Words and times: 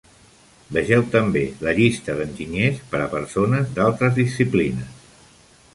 Vegeu 0.77 1.03
també 1.15 1.43
la 1.67 1.73
llista 1.81 2.15
d'enginyers 2.21 2.81
per 2.95 3.03
a 3.05 3.09
persones 3.15 3.71
d'altres 3.79 4.19
disciplines. 4.21 5.29